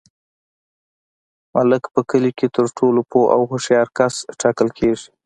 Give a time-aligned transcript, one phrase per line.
[1.53, 5.07] ملک په کلي کي تر ټولو پوه او هوښیار کس ټاکل کیږي.